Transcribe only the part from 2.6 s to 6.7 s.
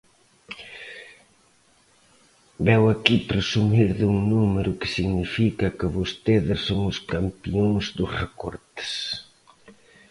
Veu aquí presumir dun número que significa que vostedes